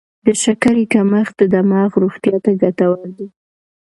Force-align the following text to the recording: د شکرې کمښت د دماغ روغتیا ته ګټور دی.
د 0.25 0.27
شکرې 0.43 0.83
کمښت 0.93 1.35
د 1.39 1.43
دماغ 1.53 1.89
روغتیا 2.03 2.35
ته 2.43 2.51
ګټور 2.61 3.07
دی. 3.17 3.27